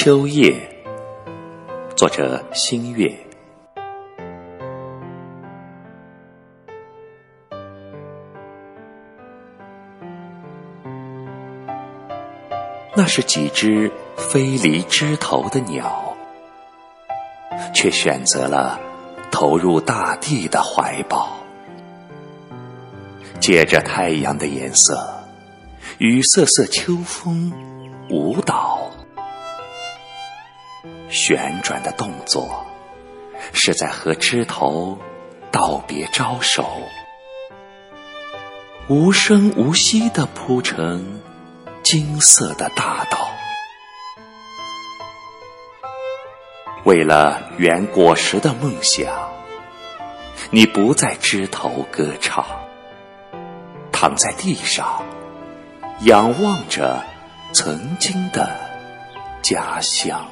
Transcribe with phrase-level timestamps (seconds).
[0.00, 0.56] 秋夜，
[1.96, 3.12] 作者星月。
[12.94, 16.16] 那是几只飞离枝头的鸟，
[17.74, 18.78] 却选择了
[19.32, 21.36] 投入大地的怀抱，
[23.40, 25.24] 借着太阳的颜色，
[25.98, 27.52] 与瑟瑟秋风
[28.08, 28.88] 舞蹈。
[31.08, 32.66] 旋转的动作，
[33.52, 34.98] 是在和枝头
[35.50, 36.66] 道别招手，
[38.88, 41.20] 无声无息地铺成
[41.82, 43.30] 金色的大道。
[46.84, 49.30] 为了圆果实的梦想，
[50.50, 52.46] 你不在枝头歌唱，
[53.92, 55.02] 躺在地上，
[56.00, 57.04] 仰望着
[57.52, 58.48] 曾经的
[59.42, 60.26] 家乡。